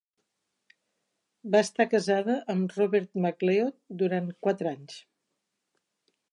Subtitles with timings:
[1.55, 5.01] Va estar casada amb Robert MacLeod durant quatre anys.